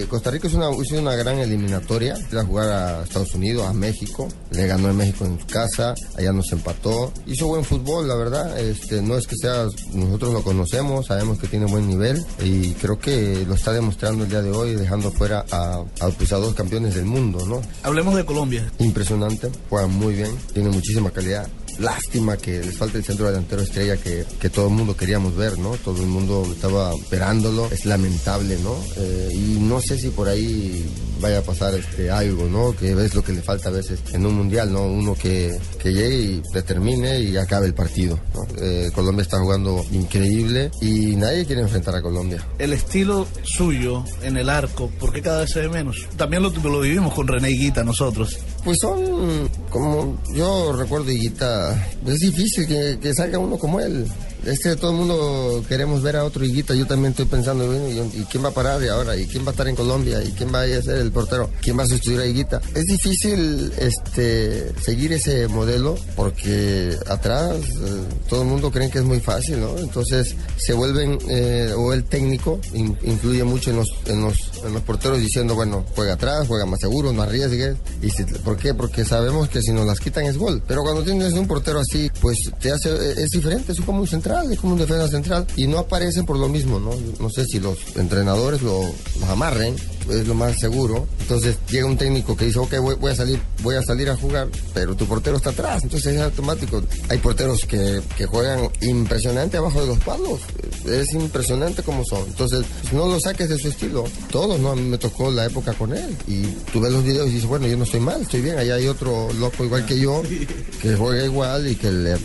Costa 0.08 0.31
Rica 0.31 0.49
es 0.49 0.55
una, 0.55 0.70
hizo 0.70 0.99
una 0.99 1.14
gran 1.14 1.38
eliminatoria. 1.38 2.17
Iba 2.31 2.43
a 2.43 2.44
jugar 2.44 2.69
a 2.69 3.03
Estados 3.03 3.35
Unidos, 3.35 3.67
a 3.67 3.73
México, 3.73 4.29
le 4.50 4.67
ganó 4.67 4.91
en 4.91 4.97
México 4.97 5.25
en 5.25 5.38
su 5.38 5.47
casa, 5.47 5.94
allá 6.17 6.32
nos 6.32 6.50
empató. 6.53 7.12
Hizo 7.26 7.47
buen 7.47 7.64
fútbol, 7.64 8.08
la 8.08 8.14
verdad. 8.14 8.58
Este, 8.58 9.03
no 9.03 9.17
es 9.17 9.26
que 9.26 9.37
sea, 9.37 9.67
nosotros 9.93 10.32
lo 10.32 10.43
conocemos, 10.43 11.06
sabemos 11.06 11.38
que 11.38 11.49
tiene 11.49 11.67
buen 11.67 11.87
nivel 11.88 12.25
y 12.43 12.73
creo 12.75 12.99
que 12.99 13.44
lo 13.47 13.55
está 13.55 13.73
demostrando 13.73 14.25
el 14.25 14.31
día 14.31 14.43
de 14.43 14.50
hoy, 14.50 14.75
dejando 14.75 15.11
fuera 15.11 15.44
a, 15.50 15.82
a, 16.00 16.09
pues, 16.09 16.32
a 16.32 16.37
dos 16.37 16.55
campeones 16.55 16.94
del 16.94 17.05
mundo, 17.05 17.44
¿no? 17.47 17.61
Hablemos 17.82 18.14
de 18.14 18.25
Colombia. 18.25 18.70
Impresionante, 18.79 19.50
juegan 19.69 19.91
muy 19.93 20.14
bien, 20.14 20.31
tiene 20.52 20.70
muchísima 20.70 21.11
calidad. 21.11 21.47
Lástima 21.78 22.37
que 22.37 22.62
les 22.62 22.76
falta 22.76 22.99
el 22.99 23.04
centro 23.04 23.26
delantero 23.26 23.62
estrella 23.62 23.97
que, 23.97 24.25
que 24.40 24.50
todo 24.50 24.68
el 24.68 24.75
mundo 24.75 24.97
queríamos 24.97 25.37
ver, 25.37 25.59
¿no? 25.59 25.76
Todo 25.76 26.00
el 26.00 26.09
mundo 26.09 26.47
estaba 26.50 26.95
esperándolo. 26.95 27.68
Es 27.71 27.85
lamentable, 27.85 28.59
¿no? 28.62 28.76
Eh, 28.97 29.30
y 29.35 29.59
no 29.61 29.80
sé 29.80 29.99
si 29.99 30.09
por 30.09 30.28
ahí 30.28 30.87
vaya 31.21 31.38
a 31.38 31.42
pasar 31.42 31.75
este 31.75 32.11
algo, 32.11 32.47
¿no? 32.47 32.75
Que 32.76 32.92
es 32.92 33.14
lo 33.14 33.23
que 33.23 33.33
le 33.33 33.42
falta 33.42 33.68
a 33.68 33.73
veces 33.73 34.00
en 34.12 34.26
un 34.26 34.35
mundial, 34.35 34.73
¿no? 34.73 34.87
Uno 34.87 35.14
que, 35.14 35.59
que 35.78 35.92
llegue 35.92 36.16
y 36.16 36.42
determine 36.52 37.21
y 37.21 37.37
acabe 37.37 37.66
el 37.66 37.75
partido. 37.75 38.18
Eh, 38.59 38.90
Colombia 38.95 39.23
está 39.23 39.38
jugando 39.38 39.85
increíble 39.92 40.71
y 40.80 41.16
nadie 41.16 41.47
quiere 41.47 41.62
enfrentar 41.62 41.95
a 41.95 42.02
Colombia. 42.02 42.47
El 42.59 42.73
estilo 42.73 43.26
suyo 43.42 44.04
en 44.23 44.37
el 44.37 44.49
arco, 44.49 44.90
¿por 44.99 45.12
qué 45.12 45.23
cada 45.23 45.40
vez 45.40 45.50
se 45.50 45.61
ve 45.61 45.68
menos? 45.68 46.06
También 46.16 46.42
lo, 46.42 46.50
lo 46.50 46.80
vivimos 46.80 47.14
con 47.14 47.28
René 47.28 47.50
Higuita 47.50 47.85
nosotros. 47.85 48.38
Pues 48.66 48.78
son, 48.80 49.49
como 49.70 50.20
yo 50.35 50.73
recuerdo, 50.73 51.12
Higuita, 51.12 51.87
es 52.04 52.18
difícil 52.18 52.66
que, 52.66 53.14
salga 53.14 53.38
uno 53.38 53.56
como 53.58 53.78
él. 53.78 54.04
Este, 54.44 54.75
todo 54.76 54.90
el 54.92 54.96
mundo 54.96 55.64
queremos 55.68 56.02
ver 56.02 56.16
a 56.16 56.25
otro 56.25 56.44
Higuita. 56.44 56.75
Yo 56.75 56.85
también 56.85 57.12
estoy 57.12 57.26
pensando, 57.26 57.64
¿y, 57.88 58.25
quién 58.30 58.44
va 58.44 58.49
a 58.49 58.52
parar 58.54 58.80
de 58.80 58.90
ahora? 58.90 59.16
¿Y 59.16 59.26
quién 59.26 59.44
va 59.44 59.49
a 59.49 59.52
estar 59.52 59.68
en 59.68 59.76
Colombia? 59.76 60.20
¿Y 60.23 60.32
quién 60.32 60.52
va 60.52 60.62
a 60.62 60.82
ser 60.82 60.99
el 60.99 61.12
portero? 61.12 61.49
¿Quién 61.62 61.78
va 61.78 61.85
a 61.85 61.87
sustituir 61.87 62.18
a 62.20 62.26
Higuita? 62.26 62.61
Es 62.75 62.85
difícil 62.87 63.73
este, 63.78 64.73
seguir 64.82 65.12
ese 65.12 65.46
modelo 65.46 65.96
porque 66.16 66.96
atrás 67.06 67.56
eh, 67.61 68.02
todo 68.28 68.42
el 68.42 68.49
mundo 68.49 68.73
cree 68.73 68.90
que 68.90 68.99
es 68.99 69.04
muy 69.04 69.20
fácil, 69.20 69.61
¿no? 69.61 69.78
Entonces 69.78 70.35
se 70.58 70.73
vuelven, 70.73 71.18
eh, 71.28 71.73
o 71.76 71.92
el 71.92 72.02
técnico 72.02 72.61
in- 72.75 72.99
influye 73.04 73.44
mucho 73.44 73.70
en 73.70 73.76
los, 73.76 73.88
en 74.06 74.23
los 74.23 74.46
los 74.73 74.82
porteros 74.82 75.18
diciendo, 75.18 75.54
bueno, 75.54 75.85
juega 75.94 76.14
atrás, 76.14 76.46
juega 76.49 76.66
más 76.66 76.80
seguro, 76.80 77.12
no 77.12 77.23
arriesgue. 77.23 77.76
Y 78.02 78.11
si- 78.11 78.25
¿Por 78.25 78.56
qué? 78.56 78.75
Porque 78.75 79.04
sabemos 79.04 79.49
que 79.49 79.61
si 79.62 79.73
nos 79.73 79.87
las 79.87 80.00
quitan 80.00 80.25
es 80.26 80.37
gol. 80.38 80.62
Pero 80.66 80.82
cuando 80.82 81.02
tienes 81.02 81.32
un 81.35 81.46
portero 81.46 81.80
así, 81.80 82.11
pues 82.20 82.38
te 82.61 82.73
hace, 82.73 82.90
es 83.23 83.30
diferente, 83.30 83.73
es 83.73 83.80
como 83.80 84.00
un 84.00 84.06
central, 84.06 84.50
es 84.52 84.58
como 84.61 84.75
un 84.75 84.78
defensa 84.78 85.08
central. 85.08 85.46
Y 85.56 85.66
no 85.66 85.78
aparecen 85.78 86.26
por 86.26 86.38
lo 86.38 86.49
mismo, 86.49 86.78
¿no? 86.80 86.90
No 87.20 87.30
sé 87.30 87.44
si 87.44 87.61
los 87.61 87.78
entrenadores 87.96 88.62
lo, 88.62 88.80
los 88.82 89.28
amarren, 89.28 89.76
es 90.10 90.26
lo 90.26 90.34
más 90.34 90.58
seguro. 90.58 91.06
Entonces 91.20 91.58
llega 91.70 91.86
un 91.86 91.96
técnico 91.96 92.36
que 92.36 92.46
dice, 92.46 92.58
ok, 92.58 92.78
voy, 92.80 92.94
voy 92.96 93.12
a 93.12 93.16
salir, 93.16 93.40
voy 93.62 93.76
a 93.76 93.82
salir 93.82 94.08
a 94.10 94.16
jugar, 94.16 94.48
pero 94.75 94.94
tu 94.94 95.06
portero 95.06 95.36
está 95.36 95.50
atrás, 95.50 95.82
entonces 95.82 96.14
es 96.14 96.20
automático. 96.20 96.82
Hay 97.08 97.18
porteros 97.18 97.64
que, 97.66 98.00
que 98.16 98.26
juegan 98.26 98.68
impresionante 98.80 99.56
abajo 99.56 99.80
de 99.80 99.86
los 99.88 99.98
palos, 100.00 100.40
es 100.86 101.12
impresionante 101.14 101.82
como 101.82 102.04
son. 102.04 102.25
Entonces, 102.26 102.64
no 102.92 103.06
lo 103.06 103.18
saques 103.20 103.48
de 103.48 103.58
su 103.58 103.68
estilo. 103.68 104.04
Todos, 104.30 104.58
¿no? 104.60 104.72
A 104.72 104.76
mí 104.76 104.82
me 104.82 104.98
tocó 104.98 105.30
la 105.30 105.46
época 105.46 105.72
con 105.75 105.92
él. 105.92 106.16
Y 106.26 106.42
tú 106.72 106.80
ves 106.80 106.92
los 106.92 107.04
videos 107.04 107.28
y 107.28 107.32
dices, 107.32 107.48
bueno, 107.48 107.66
yo 107.66 107.76
no 107.76 107.84
estoy 107.84 108.00
mal, 108.00 108.22
estoy 108.22 108.40
bien. 108.40 108.58
Allá 108.58 108.75
hay 108.75 108.86
otro 108.86 109.32
loco 109.34 109.64
igual 109.64 109.86
que 109.86 109.98
yo, 109.98 110.22
que 110.82 110.96
juega 110.96 111.25
igual 111.25 111.68
y 111.68 111.75
que 111.76 111.90
le 111.90 112.16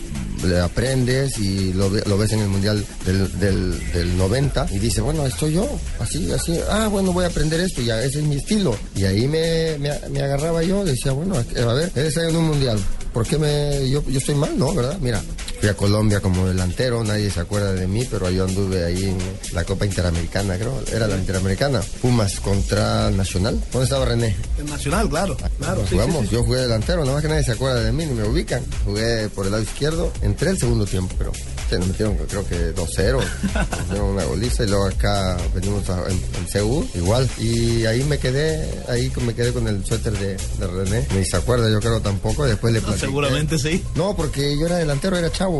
le 0.44 0.60
aprendes 0.60 1.38
y 1.38 1.72
lo, 1.72 1.88
lo 1.88 2.18
ves 2.18 2.32
en 2.32 2.40
el 2.40 2.48
Mundial 2.48 2.84
del, 3.04 3.38
del, 3.38 3.92
del 3.92 4.16
90 4.16 4.68
y 4.72 4.78
dices, 4.78 5.02
bueno, 5.02 5.26
estoy 5.26 5.54
yo, 5.54 5.68
así, 6.00 6.30
así, 6.32 6.58
ah, 6.70 6.88
bueno, 6.88 7.12
voy 7.12 7.24
a 7.24 7.28
aprender 7.28 7.60
esto, 7.60 7.82
ya 7.82 8.02
ese 8.02 8.20
es 8.20 8.24
mi 8.24 8.36
estilo. 8.36 8.76
Y 8.96 9.04
ahí 9.04 9.28
me, 9.28 9.78
me, 9.78 10.22
agarraba 10.22 10.62
yo, 10.62 10.84
decía, 10.84 11.12
bueno, 11.12 11.36
a 11.36 11.72
ver, 11.74 11.90
él 11.94 12.06
está 12.06 12.28
en 12.28 12.36
un 12.36 12.46
Mundial, 12.46 12.78
¿por 13.12 13.26
qué 13.26 13.38
me, 13.38 13.88
yo, 13.88 14.02
yo 14.08 14.18
estoy 14.18 14.34
mal? 14.34 14.58
No, 14.58 14.74
¿verdad? 14.74 14.98
Mira, 15.00 15.22
fui 15.62 15.68
a 15.68 15.74
Colombia 15.74 16.18
como 16.18 16.48
delantero, 16.48 17.04
nadie 17.04 17.30
se 17.30 17.38
acuerda 17.38 17.72
de 17.72 17.86
mí, 17.86 18.04
pero 18.10 18.28
yo 18.30 18.46
anduve 18.46 18.84
ahí 18.84 19.04
en 19.04 19.18
la 19.52 19.62
Copa 19.62 19.86
Interamericana, 19.86 20.56
creo, 20.56 20.82
era 20.92 21.06
la 21.06 21.16
Interamericana, 21.16 21.80
Pumas 22.00 22.40
contra 22.40 23.12
Nacional. 23.12 23.62
¿Dónde 23.70 23.84
estaba 23.84 24.04
René? 24.04 24.34
El 24.58 24.66
Nacional, 24.66 25.08
claro. 25.08 25.36
claro 25.60 25.82
Nos 25.82 25.88
sí, 25.88 25.94
jugamos, 25.94 26.22
sí, 26.22 26.26
sí. 26.30 26.34
yo 26.34 26.42
jugué 26.42 26.62
delantero, 26.62 27.02
nada 27.02 27.12
más 27.12 27.22
que 27.22 27.28
nadie 27.28 27.44
se 27.44 27.52
acuerda 27.52 27.80
de 27.80 27.92
mí, 27.92 28.04
ni 28.04 28.12
me 28.12 28.24
ubican. 28.24 28.64
Jugué 28.84 29.28
por 29.28 29.46
el 29.46 29.52
lado 29.52 29.62
izquierdo, 29.62 30.12
entré 30.22 30.50
el 30.50 30.58
segundo 30.58 30.84
tiempo, 30.84 31.14
pero 31.16 31.30
se 31.70 31.78
nos 31.78 31.86
metieron 31.86 32.16
creo 32.16 32.44
que 32.44 32.74
2-0, 32.74 33.12
nos 33.54 33.78
metieron 33.86 34.08
una 34.08 34.24
goliza 34.24 34.64
y 34.64 34.66
luego 34.66 34.86
acá 34.86 35.36
venimos 35.54 35.88
a, 35.90 36.10
en, 36.10 36.20
en 36.40 36.48
Seúl, 36.48 36.88
igual. 36.96 37.30
Y 37.38 37.86
ahí 37.86 38.02
me 38.02 38.18
quedé, 38.18 38.68
ahí 38.88 39.12
me 39.24 39.32
quedé 39.32 39.52
con 39.52 39.68
el 39.68 39.84
suéter 39.86 40.12
de, 40.18 40.36
de 40.58 40.66
René, 40.66 41.06
ni 41.14 41.24
se 41.24 41.36
acuerda 41.36 41.70
yo 41.70 41.78
creo 41.78 42.00
tampoco, 42.00 42.46
después 42.46 42.74
le 42.74 42.80
No, 42.80 42.92
seguramente 42.98 43.60
sí. 43.60 43.80
No, 43.94 44.16
porque 44.16 44.58
yo 44.58 44.66
era 44.66 44.78
delantero, 44.78 45.16
era 45.16 45.30
chavo. 45.30 45.51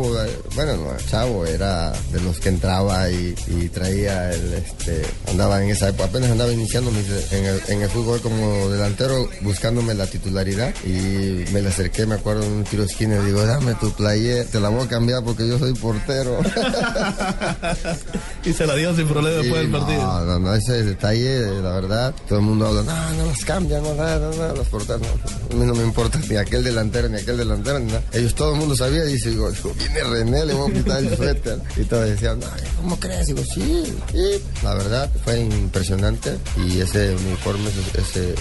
Bueno, 0.55 0.77
no, 0.77 0.97
chavo, 1.09 1.45
era 1.45 1.91
de 2.11 2.21
los 2.21 2.39
que 2.39 2.49
entraba 2.49 3.09
y, 3.09 3.35
y 3.47 3.69
traía 3.69 4.31
el, 4.31 4.53
este, 4.53 5.03
andaba 5.29 5.63
en 5.63 5.69
esa 5.69 5.89
época, 5.89 6.05
apenas 6.05 6.31
andaba 6.31 6.51
iniciando 6.51 6.89
en, 6.89 7.45
el, 7.45 7.61
en 7.67 7.81
el 7.81 7.89
fútbol 7.89 8.21
como 8.21 8.69
delantero, 8.69 9.29
buscándome 9.41 9.93
la 9.93 10.07
titularidad 10.07 10.73
y 10.83 11.45
me 11.51 11.61
le 11.61 11.69
acerqué, 11.69 12.05
me 12.05 12.15
acuerdo, 12.15 12.43
en 12.43 12.51
un 12.51 12.63
tiro 12.63 12.83
de 12.83 12.89
esquina 12.89 13.17
y 13.17 13.25
digo, 13.25 13.45
dame 13.45 13.75
tu 13.75 13.91
playera, 13.91 14.45
te 14.45 14.59
la 14.59 14.69
voy 14.69 14.85
a 14.85 14.87
cambiar 14.87 15.23
porque 15.23 15.47
yo 15.47 15.59
soy 15.59 15.73
portero. 15.73 16.39
y 18.45 18.53
se 18.53 18.65
la 18.65 18.75
dio 18.75 18.95
sin 18.95 19.07
problema 19.07 19.37
después 19.37 19.61
del 19.61 19.71
partido. 19.71 20.01
No, 20.01 20.25
no, 20.25 20.39
no, 20.39 20.55
ese 20.55 20.83
detalle, 20.83 21.61
la 21.61 21.73
verdad, 21.73 22.15
todo 22.27 22.39
el 22.39 22.45
mundo 22.45 22.67
habla, 22.67 22.83
no, 22.83 23.13
no 23.13 23.25
las 23.27 23.45
cambian, 23.45 23.83
no, 23.83 23.93
nada, 23.93 24.19
no, 24.19 24.33
no, 24.33 24.55
las 24.55 24.67
porteras, 24.67 25.01
no. 25.01 25.07
A 25.07 25.59
mí 25.59 25.65
no 25.65 25.75
me 25.75 25.83
importa 25.83 26.19
ni 26.29 26.35
aquel 26.35 26.63
delantero, 26.63 27.09
ni 27.09 27.17
aquel 27.17 27.37
delantero, 27.37 27.79
ni 27.79 27.87
nada. 27.87 28.03
Ellos, 28.13 28.33
todo 28.33 28.53
el 28.53 28.59
mundo 28.59 28.75
sabía, 28.75 29.05
y 29.05 29.13
dice, 29.13 29.29
digo, 29.29 29.51
viene 29.87 30.03
René, 30.03 30.45
le 30.45 30.53
voy 30.53 30.71
a 30.71 30.73
quitar 30.73 30.99
el 31.03 31.15
suéter. 31.15 31.59
Y 31.77 31.83
todos 31.83 32.09
decían, 32.09 32.39
¿cómo 32.77 32.99
crees? 32.99 33.27
Digo, 33.27 33.41
sí, 33.43 33.83
sí. 34.11 34.41
La 34.63 34.73
verdad, 34.75 35.09
fue 35.23 35.39
impresionante, 35.39 36.37
y 36.57 36.79
ese 36.79 37.15
uniforme, 37.15 37.69
ese, 37.97 38.35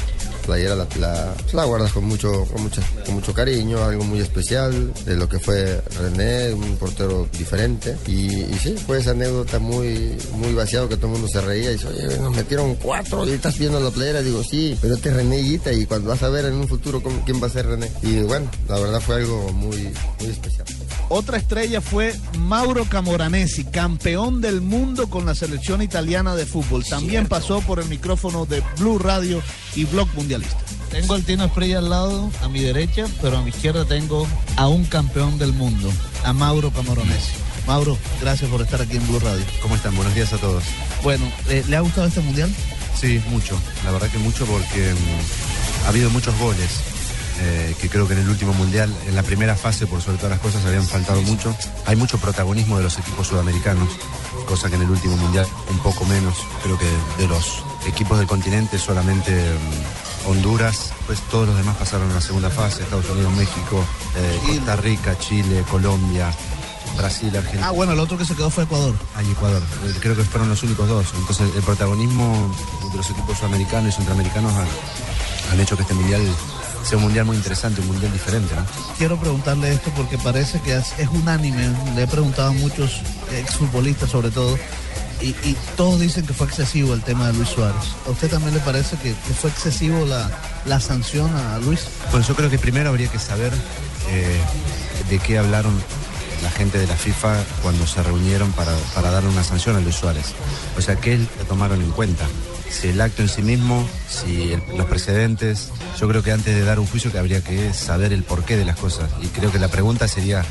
playera 0.46 0.74
la, 0.74 0.88
la, 0.98 1.34
la 1.52 1.64
guardas 1.64 1.92
con 1.92 2.04
mucho, 2.04 2.44
con, 2.46 2.62
mucha, 2.64 2.82
con 3.06 3.14
mucho 3.14 3.32
cariño, 3.32 3.82
algo 3.84 4.02
muy 4.02 4.20
especial 4.20 4.92
de 5.06 5.14
lo 5.16 5.28
que 5.28 5.38
fue 5.38 5.80
René, 6.00 6.52
un 6.52 6.76
portero 6.78 7.28
diferente. 7.38 7.96
Y, 8.08 8.40
y 8.42 8.58
sí, 8.60 8.74
fue 8.86 8.98
esa 8.98 9.12
anécdota 9.12 9.60
muy, 9.60 10.16
muy 10.38 10.52
vaciado 10.52 10.88
que 10.88 10.96
todo 10.96 11.06
el 11.06 11.12
mundo 11.12 11.28
se 11.28 11.40
reía 11.42 11.70
y 11.70 11.74
dice, 11.74 11.86
oye, 11.86 12.18
nos 12.18 12.34
metieron 12.34 12.74
cuatro 12.74 13.24
y 13.28 13.30
estás 13.32 13.56
viendo 13.56 13.78
la 13.78 13.90
playera. 13.90 14.20
Digo, 14.20 14.42
sí, 14.42 14.76
pero 14.80 14.94
este 14.94 15.10
es 15.10 15.14
René 15.14 15.38
Higuita 15.38 15.72
y 15.72 15.86
cuando 15.86 16.10
vas 16.10 16.22
a 16.24 16.28
ver 16.28 16.46
en 16.46 16.54
un 16.54 16.66
futuro 16.66 17.00
cómo- 17.00 17.22
quién 17.24 17.40
va 17.40 17.46
a 17.46 17.50
ser 17.50 17.66
René. 17.66 17.88
Y 18.02 18.18
bueno, 18.22 18.50
la 18.68 18.80
verdad 18.80 19.00
fue 19.00 19.16
algo 19.16 19.52
muy, 19.52 19.92
muy 20.20 20.28
especial. 20.30 20.64
Otra 21.14 21.36
estrella 21.36 21.82
fue 21.82 22.18
Mauro 22.38 22.86
Camoranesi, 22.86 23.64
campeón 23.64 24.40
del 24.40 24.62
mundo 24.62 25.10
con 25.10 25.26
la 25.26 25.34
selección 25.34 25.82
italiana 25.82 26.34
de 26.34 26.46
fútbol. 26.46 26.86
También 26.86 27.26
pasó 27.26 27.60
por 27.60 27.80
el 27.80 27.84
micrófono 27.84 28.46
de 28.46 28.62
Blue 28.78 28.98
Radio 28.98 29.42
y 29.74 29.84
Blog 29.84 30.08
Mundialista. 30.14 30.56
Tengo 30.90 31.12
al 31.12 31.22
Tino 31.22 31.44
Esprella 31.44 31.80
al 31.80 31.90
lado, 31.90 32.30
a 32.40 32.48
mi 32.48 32.60
derecha, 32.60 33.04
pero 33.20 33.36
a 33.36 33.42
mi 33.42 33.50
izquierda 33.50 33.84
tengo 33.84 34.26
a 34.56 34.68
un 34.68 34.86
campeón 34.86 35.38
del 35.38 35.52
mundo, 35.52 35.92
a 36.24 36.32
Mauro 36.32 36.70
Camoranesi. 36.70 37.32
Mauro, 37.66 37.98
gracias 38.22 38.48
por 38.48 38.62
estar 38.62 38.80
aquí 38.80 38.96
en 38.96 39.06
Blue 39.06 39.20
Radio. 39.20 39.44
¿Cómo 39.60 39.76
están? 39.76 39.94
Buenos 39.94 40.14
días 40.14 40.32
a 40.32 40.38
todos. 40.38 40.64
Bueno, 41.02 41.30
eh, 41.50 41.62
¿le 41.68 41.76
ha 41.76 41.80
gustado 41.80 42.06
este 42.06 42.22
mundial? 42.22 42.50
Sí, 42.98 43.20
mucho. 43.28 43.60
La 43.84 43.90
verdad 43.90 44.08
que 44.08 44.16
mucho 44.16 44.46
porque 44.46 44.94
mm, 44.94 45.84
ha 45.84 45.88
habido 45.90 46.08
muchos 46.08 46.34
goles. 46.38 46.91
Eh, 47.40 47.74
que 47.80 47.88
creo 47.88 48.06
que 48.06 48.14
en 48.14 48.20
el 48.20 48.28
último 48.28 48.52
mundial, 48.52 48.94
en 49.06 49.14
la 49.14 49.22
primera 49.22 49.56
fase, 49.56 49.86
por 49.86 50.00
sobre 50.02 50.18
todas 50.18 50.32
las 50.32 50.40
cosas, 50.40 50.64
habían 50.64 50.86
faltado 50.86 51.22
mucho. 51.22 51.54
Hay 51.86 51.96
mucho 51.96 52.18
protagonismo 52.18 52.76
de 52.76 52.84
los 52.84 52.98
equipos 52.98 53.28
sudamericanos, 53.28 53.88
cosa 54.46 54.68
que 54.68 54.76
en 54.76 54.82
el 54.82 54.90
último 54.90 55.16
mundial 55.16 55.46
un 55.70 55.78
poco 55.78 56.04
menos. 56.04 56.36
Creo 56.62 56.78
que 56.78 56.88
de 57.18 57.28
los 57.28 57.62
equipos 57.86 58.18
del 58.18 58.26
continente 58.26 58.78
solamente 58.78 59.32
mm, 59.32 60.30
Honduras, 60.30 60.92
pues 61.06 61.20
todos 61.30 61.48
los 61.48 61.56
demás 61.56 61.76
pasaron 61.76 62.10
a 62.10 62.14
la 62.14 62.20
segunda 62.20 62.50
fase, 62.50 62.82
Estados 62.82 63.08
Unidos, 63.10 63.32
México, 63.32 63.84
eh, 64.16 64.40
Costa 64.46 64.76
Rica, 64.76 65.18
Chile, 65.18 65.64
Colombia, 65.68 66.30
Brasil, 66.96 67.36
Argentina. 67.36 67.68
Ah, 67.68 67.70
bueno, 67.72 67.92
el 67.92 67.98
otro 67.98 68.16
que 68.16 68.24
se 68.24 68.34
quedó 68.34 68.50
fue 68.50 68.64
Ecuador. 68.64 68.94
Ah, 69.16 69.22
y 69.22 69.30
Ecuador. 69.30 69.62
Eh, 69.84 69.94
Creo 70.00 70.14
que 70.14 70.22
fueron 70.22 70.48
los 70.48 70.62
únicos 70.62 70.88
dos. 70.88 71.06
Entonces, 71.16 71.50
el 71.56 71.62
protagonismo 71.62 72.54
de 72.90 72.96
los 72.96 73.10
equipos 73.10 73.38
sudamericanos 73.38 73.94
y 73.94 73.96
centroamericanos 73.96 74.52
han, 74.52 74.66
han 75.52 75.60
hecho 75.60 75.76
que 75.76 75.82
este 75.82 75.94
mundial 75.94 76.22
sea 76.84 76.98
un 76.98 77.04
mundial 77.04 77.24
muy 77.24 77.36
interesante, 77.36 77.80
un 77.80 77.88
mundial 77.88 78.12
diferente. 78.12 78.54
¿no? 78.54 78.64
Quiero 78.98 79.18
preguntarle 79.18 79.72
esto 79.72 79.90
porque 79.96 80.18
parece 80.18 80.60
que 80.60 80.74
es, 80.76 80.98
es 80.98 81.08
unánime. 81.08 81.70
Le 81.94 82.02
he 82.02 82.06
preguntado 82.06 82.48
a 82.48 82.52
muchos 82.52 83.00
exfutbolistas 83.32 84.10
sobre 84.10 84.30
todo. 84.30 84.58
Y, 85.20 85.28
y 85.48 85.56
todos 85.76 86.00
dicen 86.00 86.26
que 86.26 86.32
fue 86.32 86.48
excesivo 86.48 86.94
el 86.94 87.02
tema 87.02 87.28
de 87.28 87.34
Luis 87.34 87.48
Suárez. 87.50 87.84
¿A 88.06 88.10
usted 88.10 88.28
también 88.28 88.54
le 88.54 88.60
parece 88.60 88.96
que, 88.96 89.10
que 89.10 89.34
fue 89.34 89.50
excesivo 89.50 90.04
la, 90.04 90.28
la 90.66 90.80
sanción 90.80 91.30
a 91.36 91.58
Luis? 91.58 91.86
Bueno, 92.10 92.26
yo 92.26 92.34
creo 92.34 92.50
que 92.50 92.58
primero 92.58 92.88
habría 92.88 93.08
que 93.08 93.20
saber 93.20 93.52
eh, 94.10 94.40
de 95.08 95.18
qué 95.20 95.38
hablaron 95.38 95.72
la 96.42 96.50
gente 96.50 96.76
de 96.78 96.88
la 96.88 96.96
FIFA 96.96 97.36
cuando 97.62 97.86
se 97.86 98.02
reunieron 98.02 98.50
para, 98.52 98.74
para 98.96 99.12
darle 99.12 99.28
una 99.28 99.44
sanción 99.44 99.76
a 99.76 99.80
Luis 99.80 99.94
Suárez. 99.94 100.26
O 100.76 100.80
sea, 100.80 100.96
¿qué 100.96 101.16
lo 101.18 101.44
tomaron 101.46 101.80
en 101.80 101.90
cuenta? 101.92 102.26
Si 102.72 102.88
el 102.88 103.00
acto 103.00 103.22
en 103.22 103.28
sí 103.28 103.42
mismo, 103.42 103.86
si 104.08 104.54
los 104.76 104.86
precedentes. 104.86 105.68
Yo 106.00 106.08
creo 106.08 106.22
que 106.22 106.32
antes 106.32 106.54
de 106.54 106.62
dar 106.64 106.80
un 106.80 106.86
juicio 106.86 107.12
que 107.12 107.18
habría 107.18 107.42
que 107.44 107.72
saber 107.72 108.12
el 108.12 108.24
porqué 108.24 108.56
de 108.56 108.64
las 108.64 108.76
cosas. 108.76 109.10
Y 109.22 109.26
creo 109.28 109.52
que 109.52 109.58
la 109.60 109.68
pregunta 109.68 110.08
sería, 110.08 110.42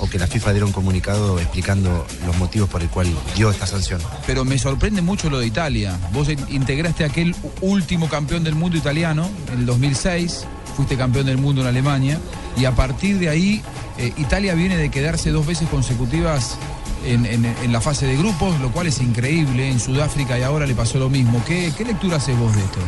o 0.00 0.08
que 0.10 0.18
la 0.18 0.26
FIFA 0.26 0.52
diera 0.52 0.66
un 0.66 0.72
comunicado 0.72 1.38
explicando 1.38 2.04
los 2.26 2.36
motivos 2.38 2.68
por 2.68 2.82
el 2.82 2.88
cual 2.88 3.06
dio 3.36 3.50
esta 3.50 3.66
sanción. 3.66 4.00
Pero 4.26 4.44
me 4.44 4.58
sorprende 4.58 5.00
mucho 5.02 5.30
lo 5.30 5.38
de 5.38 5.46
Italia. 5.46 5.96
Vos 6.12 6.28
in- 6.28 6.44
integraste 6.48 7.04
aquel 7.04 7.34
último 7.60 8.08
campeón 8.08 8.42
del 8.42 8.54
mundo 8.56 8.76
italiano 8.76 9.30
en 9.52 9.60
el 9.60 9.66
2006, 9.66 10.44
fuiste 10.76 10.96
campeón 10.96 11.26
del 11.26 11.38
mundo 11.38 11.60
en 11.60 11.68
Alemania, 11.68 12.18
y 12.56 12.64
a 12.64 12.72
partir 12.74 13.18
de 13.18 13.28
ahí 13.28 13.62
eh, 13.98 14.12
Italia 14.16 14.54
viene 14.54 14.76
de 14.76 14.90
quedarse 14.90 15.30
dos 15.30 15.46
veces 15.46 15.68
consecutivas 15.68 16.56
en, 17.04 17.72
la 17.72 17.80
fase 17.80 18.06
de 18.06 18.16
grupos, 18.16 18.58
lo 18.60 18.70
cual 18.72 18.86
es 18.86 19.00
increíble. 19.00 19.70
En 19.70 19.78
Sudáfrica 19.80 20.38
y 20.38 20.42
ahora 20.42 20.66
le 20.66 20.74
pasó 20.74 20.98
lo 20.98 21.08
mismo. 21.08 21.42
¿Qué, 21.44 21.72
qué 21.76 21.84
lectura 21.84 22.16
haces 22.16 22.38
vos 22.38 22.54
de 22.54 22.62
esto? 22.62 22.78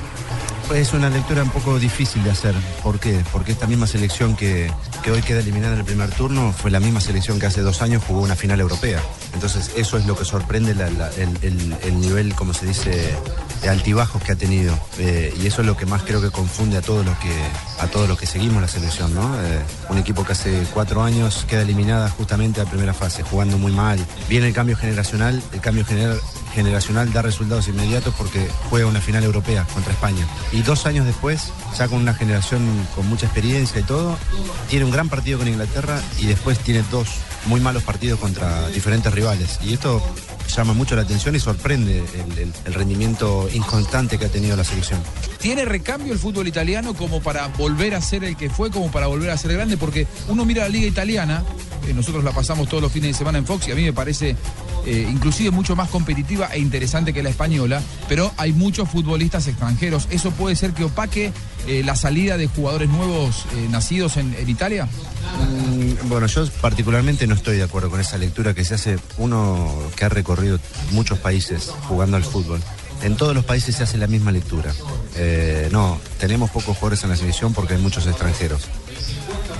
Es 0.74 0.92
una 0.92 1.08
lectura 1.08 1.42
un 1.44 1.48
poco 1.50 1.78
difícil 1.78 2.22
de 2.24 2.30
hacer. 2.30 2.54
¿Por 2.82 3.00
qué? 3.00 3.22
Porque 3.32 3.52
esta 3.52 3.66
misma 3.66 3.86
selección 3.86 4.36
que, 4.36 4.70
que 5.02 5.10
hoy 5.10 5.22
queda 5.22 5.38
eliminada 5.40 5.72
en 5.72 5.78
el 5.80 5.84
primer 5.86 6.10
turno 6.10 6.52
fue 6.52 6.70
la 6.70 6.78
misma 6.78 7.00
selección 7.00 7.38
que 7.40 7.46
hace 7.46 7.62
dos 7.62 7.80
años 7.80 8.02
jugó 8.06 8.20
una 8.20 8.36
final 8.36 8.60
europea. 8.60 9.00
Entonces 9.32 9.70
eso 9.76 9.96
es 9.96 10.04
lo 10.04 10.14
que 10.14 10.26
sorprende 10.26 10.72
el, 10.72 10.80
el- 11.42 11.76
el 11.82 12.00
nivel, 12.00 12.34
como 12.34 12.52
se 12.52 12.66
dice, 12.66 13.14
altibajos 13.66 14.22
que 14.22 14.32
ha 14.32 14.36
tenido. 14.36 14.78
Eh, 14.98 15.34
y 15.42 15.46
eso 15.46 15.62
es 15.62 15.66
lo 15.66 15.76
que 15.76 15.86
más 15.86 16.02
creo 16.02 16.20
que 16.20 16.30
confunde 16.30 16.76
a 16.76 16.82
todos 16.82 17.04
los 17.04 17.16
que, 17.18 17.32
a 17.80 17.86
todos 17.86 18.08
los 18.08 18.18
que 18.18 18.26
seguimos 18.26 18.60
la 18.62 18.68
selección, 18.68 19.14
¿no? 19.14 19.34
Eh, 19.40 19.60
un 19.88 19.98
equipo 19.98 20.24
que 20.24 20.32
hace 20.32 20.62
cuatro 20.74 21.02
años 21.02 21.44
queda 21.48 21.62
eliminada 21.62 22.10
justamente 22.10 22.60
a 22.60 22.64
primera 22.66 22.94
fase, 22.94 23.22
jugando 23.22 23.58
muy 23.58 23.72
mal. 23.72 23.98
Viene 24.28 24.48
el 24.48 24.52
cambio 24.52 24.76
generacional, 24.76 25.42
el 25.52 25.60
cambio 25.60 25.84
gener- 25.84 26.20
generacional 26.54 27.12
da 27.12 27.22
resultados 27.22 27.68
inmediatos 27.68 28.14
porque 28.16 28.48
juega 28.68 28.86
una 28.86 29.00
final 29.00 29.24
europea 29.24 29.66
contra 29.72 29.92
España. 29.92 30.26
Y 30.52 30.62
dos 30.62 30.86
años 30.86 31.06
después, 31.06 31.52
ya 31.76 31.88
con 31.88 31.98
una 31.98 32.14
generación 32.14 32.62
con 32.94 33.06
mucha 33.08 33.26
experiencia 33.26 33.80
y 33.80 33.84
todo, 33.84 34.18
tiene 34.68 34.84
un 34.84 34.90
gran 34.90 35.08
partido 35.08 35.38
con 35.38 35.48
Inglaterra 35.48 36.00
y 36.18 36.26
después 36.26 36.58
tiene 36.58 36.84
dos 36.90 37.08
muy 37.46 37.60
malos 37.60 37.82
partidos 37.82 38.18
contra 38.18 38.68
diferentes 38.68 39.12
rivales. 39.12 39.58
Y 39.62 39.72
esto 39.74 40.02
llama 40.56 40.72
mucho 40.72 40.96
la 40.96 41.02
atención 41.02 41.34
y 41.36 41.40
sorprende 41.40 41.98
el, 42.14 42.38
el- 42.38 42.52
el 42.64 42.74
rendimiento 42.74 43.48
inconstante 43.52 44.18
que 44.18 44.24
ha 44.26 44.28
tenido 44.28 44.56
la 44.56 44.64
selección. 44.64 45.00
¿Tiene 45.40 45.64
recambio 45.64 46.12
el 46.12 46.18
fútbol 46.18 46.48
italiano 46.48 46.94
como 46.94 47.20
para 47.22 47.46
volver 47.48 47.94
a 47.94 48.00
ser 48.00 48.24
el 48.24 48.36
que 48.36 48.50
fue, 48.50 48.70
como 48.70 48.90
para 48.90 49.06
volver 49.06 49.30
a 49.30 49.36
ser 49.38 49.52
grande? 49.52 49.76
Porque 49.76 50.06
uno 50.28 50.44
mira 50.44 50.62
la 50.64 50.68
liga 50.68 50.86
italiana, 50.86 51.44
eh, 51.86 51.92
nosotros 51.94 52.24
la 52.24 52.32
pasamos 52.32 52.68
todos 52.68 52.82
los 52.82 52.90
fines 52.92 53.10
de 53.10 53.14
semana 53.14 53.38
en 53.38 53.46
Fox 53.46 53.68
y 53.68 53.72
a 53.72 53.74
mí 53.74 53.82
me 53.82 53.92
parece 53.92 54.36
eh, 54.86 55.08
inclusive 55.10 55.50
mucho 55.50 55.76
más 55.76 55.88
competitiva 55.90 56.48
e 56.52 56.58
interesante 56.58 57.12
que 57.12 57.22
la 57.22 57.28
española, 57.30 57.80
pero 58.08 58.32
hay 58.36 58.52
muchos 58.52 58.88
futbolistas 58.88 59.46
extranjeros. 59.46 60.08
¿Eso 60.10 60.30
puede 60.32 60.56
ser 60.56 60.72
que 60.72 60.84
opaque 60.84 61.32
eh, 61.66 61.82
la 61.84 61.94
salida 61.94 62.36
de 62.36 62.46
jugadores 62.48 62.88
nuevos 62.88 63.44
eh, 63.56 63.68
nacidos 63.70 64.16
en, 64.16 64.34
en 64.34 64.48
Italia? 64.48 64.88
Bueno, 66.04 66.26
yo 66.26 66.46
particularmente 66.60 67.26
no 67.26 67.34
estoy 67.34 67.56
de 67.56 67.62
acuerdo 67.62 67.90
con 67.90 68.00
esa 68.00 68.18
lectura 68.18 68.54
que 68.54 68.64
se 68.64 68.74
hace 68.74 68.98
uno 69.18 69.72
que 69.96 70.04
ha 70.04 70.08
recorrido 70.08 70.58
muchos 70.90 71.18
países 71.18 71.70
jugando 71.88 72.16
al 72.16 72.24
fútbol. 72.24 72.60
En 73.02 73.16
todos 73.16 73.34
los 73.34 73.44
países 73.44 73.76
se 73.76 73.84
hace 73.84 73.96
la 73.96 74.06
misma 74.06 74.32
lectura. 74.32 74.72
Eh, 75.16 75.68
no, 75.70 76.00
tenemos 76.18 76.50
pocos 76.50 76.76
jugadores 76.76 77.04
en 77.04 77.10
la 77.10 77.16
selección 77.16 77.54
porque 77.54 77.74
hay 77.74 77.80
muchos 77.80 78.06
extranjeros. 78.06 78.62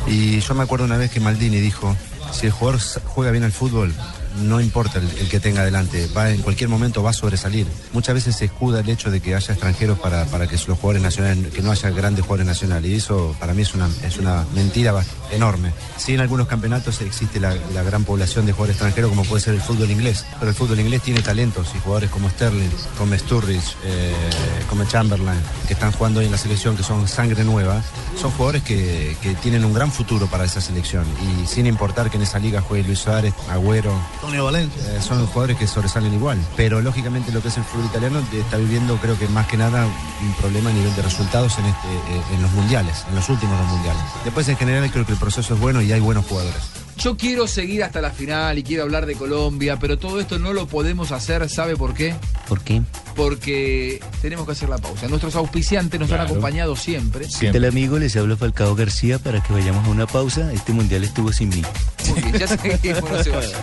Y 0.07 0.41
yo 0.41 0.55
me 0.55 0.63
acuerdo 0.63 0.87
una 0.87 0.97
vez 0.97 1.11
que 1.11 1.21
Maldini 1.21 1.61
dijo, 1.61 1.97
si 2.33 2.47
el 2.47 2.53
jugador 2.53 2.81
juega 3.05 3.31
bien 3.31 3.45
al 3.45 3.53
fútbol, 3.53 3.95
no 4.43 4.61
importa 4.61 4.99
el, 4.99 5.29
que 5.29 5.41
tenga 5.41 5.63
adelante, 5.63 6.09
va 6.17 6.31
en 6.31 6.43
cualquier 6.43 6.69
momento 6.69 7.03
va 7.03 7.11
a 7.11 7.13
sobresalir. 7.13 7.67
Muchas 7.93 8.15
veces 8.15 8.37
se 8.37 8.47
escuda 8.47 8.81
el 8.81 8.89
hecho 8.89 9.11
de 9.11 9.21
que 9.21 9.35
haya 9.35 9.53
extranjeros 9.53 9.99
para, 9.99 10.25
para 10.27 10.47
que 10.47 10.55
los 10.55 10.79
jugadores 10.79 11.03
nacionales, 11.03 11.53
que 11.53 11.63
no 11.63 11.71
haya 11.71 11.91
grandes 11.91 12.25
jugadores 12.25 12.47
nacionales. 12.47 12.91
Y 12.91 12.95
eso 12.95 13.37
para 13.39 13.55
mí 13.55 13.63
es 13.63 13.75
una, 13.75 13.89
es 14.05 14.17
una 14.19 14.47
mentira 14.55 14.93
enorme. 15.31 15.73
Sí, 15.97 16.15
en 16.15 16.21
algunos 16.21 16.47
campeonatos 16.47 17.01
existe 17.01 17.41
la, 17.41 17.55
la 17.75 17.83
gran 17.83 18.05
población 18.05 18.47
de 18.47 18.53
jugadores 18.53 18.77
extranjeros, 18.77 19.11
como 19.11 19.25
puede 19.25 19.43
ser 19.43 19.55
el 19.55 19.61
fútbol 19.61 19.91
inglés. 19.91 20.25
Pero 20.39 20.51
el 20.51 20.57
fútbol 20.57 20.81
inglés 20.81 21.03
tiene 21.03 21.21
talentos 21.23 21.69
y 21.75 21.79
jugadores 21.81 22.11
como 22.11 22.29
Sterling, 22.31 22.71
como 22.97 23.15
Sturridge, 23.17 23.77
eh, 23.85 24.13
como 24.69 24.85
Chamberlain, 24.85 25.41
que 25.67 25.75
están 25.75 25.93
jugando 25.93 26.21
hoy 26.21 26.27
en 26.27 26.33
la 26.33 26.39
selección, 26.39 26.77
que 26.77 26.83
son 26.83 27.07
sangre 27.09 27.45
nueva. 27.45 27.83
Son 28.21 28.31
jugadores 28.33 28.63
que, 28.63 29.17
que 29.23 29.35
tienen 29.35 29.65
un 29.65 29.75
gran 29.75 29.91
futuro 29.93 30.27
para 30.27 30.45
esa 30.45 30.61
selección. 30.61 31.05
Y 31.23 31.47
sin 31.47 31.67
importar 31.67 32.11
que 32.11 32.17
en 32.17 32.23
esa 32.23 32.39
liga 32.39 32.61
juegue 32.61 32.85
Luis 32.85 32.99
Suárez, 33.01 33.35
Agüero, 33.51 33.95
Antonio 34.15 34.45
Valencia. 34.45 34.83
eh, 34.95 35.01
son 35.03 35.27
jugadores 35.27 35.57
que 35.57 35.67
sobresalen 35.67 36.13
igual. 36.15 36.39
Pero 36.57 36.81
lógicamente 36.81 37.33
lo 37.33 37.43
que 37.43 37.49
es 37.49 37.57
el 37.57 37.65
fútbol 37.65 37.87
italiano 37.87 38.21
está 38.33 38.57
viviendo, 38.57 38.97
creo 38.99 39.19
que 39.19 39.29
más 39.29 39.47
que 39.47 39.57
nada, 39.57 39.87
un 39.87 40.33
problema 40.35 40.71
a 40.71 40.73
nivel 40.73 40.95
de 40.97 41.03
resultados 41.03 41.59
en, 41.59 41.67
este, 41.67 41.89
eh, 41.89 42.23
en 42.35 42.43
los 42.43 42.51
mundiales, 42.53 43.05
en 43.09 43.15
los 43.15 43.29
últimos 43.29 43.59
dos 43.59 43.69
mundiales. 43.69 44.03
Después, 44.25 44.49
en 44.49 44.57
general, 44.57 44.91
creo 44.91 45.05
que 45.07 45.13
el 45.13 45.18
proceso 45.19 45.55
es 45.55 45.61
bueno 45.61 45.83
y 45.83 45.93
hay 45.93 46.01
buenos 46.01 46.27
jugadores. 46.27 46.63
Yo 46.99 47.17
quiero 47.17 47.47
seguir 47.47 47.85
hasta 47.85 48.01
la 48.01 48.11
final 48.11 48.59
y 48.59 48.65
quiero 48.65 48.83
hablar 48.83 49.07
de 49.07 49.15
Colombia, 49.15 49.79
pero 49.79 49.99
todo 49.99 50.19
esto 50.19 50.41
no 50.41 50.53
lo 50.53 50.67
podemos 50.67 51.13
hacer, 51.13 51.49
¿sabe 51.49 51.77
por 51.77 51.95
qué? 51.95 52.17
¿Por 52.49 52.61
qué? 52.61 52.83
Porque 53.15 54.01
tenemos 54.21 54.47
que 54.47 54.53
hacer 54.53 54.69
la 54.69 54.79
pausa. 54.79 55.07
Nuestros 55.07 55.37
auspiciantes 55.37 56.01
nos 56.01 56.11
han 56.11 56.23
acompañado 56.23 56.75
siempre. 56.75 57.27
¿Qué 57.39 57.53
tal 57.53 57.67
amigo? 57.67 58.01
Les 58.01 58.17
habla 58.17 58.37
Falcao 58.37 58.75
García 58.75 59.21
para 59.21 59.41
que 59.41 59.53
vayamos 59.53 59.87
a 59.87 59.91
una 59.91 60.07
pausa. 60.07 60.53
Este 60.53 60.73
mundial 60.73 61.05
estuvo 61.05 61.33
sin 61.33 61.51
mí. 61.51 61.63
Muy 62.09 62.21
bien, 62.21 62.39
ya 62.39 62.49
seguimos, 62.49 63.11
no 63.11 63.23
se 63.23 63.31
vaya. 63.31 63.63